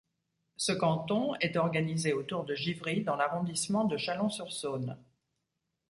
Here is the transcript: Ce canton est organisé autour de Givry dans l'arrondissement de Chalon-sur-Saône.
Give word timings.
Ce 0.57 0.71
canton 0.71 1.35
est 1.41 1.57
organisé 1.57 2.11
autour 2.13 2.43
de 2.43 2.55
Givry 2.55 3.03
dans 3.03 3.15
l'arrondissement 3.15 3.83
de 3.85 3.97
Chalon-sur-Saône. 3.97 4.97